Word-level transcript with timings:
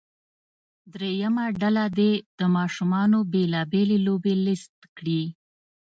دریمه 0.93 1.45
ډله 1.61 1.85
دې 1.97 2.11
د 2.39 2.41
ماشومانو 2.55 3.17
بیلا 3.31 3.61
بېلې 3.71 3.97
لوبې 4.05 4.33
لیست 4.45 4.77
کړي. 4.97 5.23